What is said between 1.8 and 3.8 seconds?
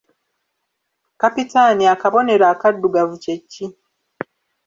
akabonero akaddugavu kye ki?